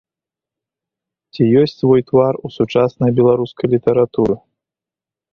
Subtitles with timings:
[1.35, 4.35] Ці ёсць свой твар у сучаснай беларускай літаратуры?